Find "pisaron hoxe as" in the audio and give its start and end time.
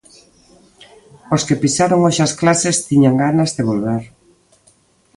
1.61-2.33